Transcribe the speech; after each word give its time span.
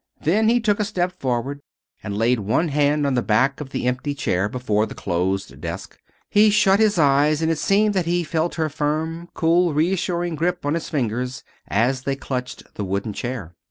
Then 0.21 0.49
he 0.49 0.59
took 0.59 0.79
a 0.79 0.83
step 0.83 1.11
forward 1.19 1.61
and 2.01 2.17
laid 2.17 2.39
one 2.39 2.69
hand 2.69 3.05
on 3.05 3.13
the 3.13 3.21
back 3.21 3.61
of 3.61 3.69
the 3.69 3.85
empty 3.85 4.15
chair 4.15 4.49
before 4.49 4.87
the 4.87 4.95
closed 4.95 5.61
desk. 5.61 5.95
He 6.27 6.49
shut 6.49 6.79
his 6.79 6.97
eyes 6.97 7.39
and 7.43 7.51
it 7.51 7.59
seemed 7.59 7.93
that 7.93 8.07
he 8.07 8.23
felt 8.23 8.55
her 8.55 8.67
firm, 8.67 9.29
cool, 9.35 9.75
reassuring 9.75 10.33
grip 10.33 10.65
on 10.65 10.73
his 10.73 10.89
fingers 10.89 11.43
as 11.67 12.01
they 12.01 12.15
clutched 12.15 12.63
the 12.73 12.83
wooden 12.83 13.13
chair. 13.13 13.53